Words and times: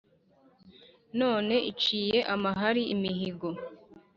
none 1.19 1.55
iciye 1.71 2.19
amahari 2.33 2.83
imihigo, 2.93 3.49